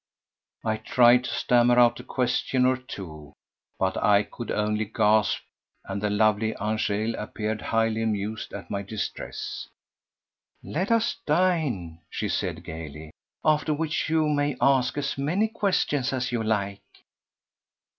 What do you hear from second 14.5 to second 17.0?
ask as many questions as you like."